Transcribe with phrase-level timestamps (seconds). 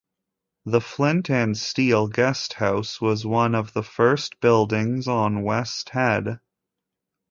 [0.65, 6.39] The Flint and Steel Guesthouse was one of the first buildings on West Head.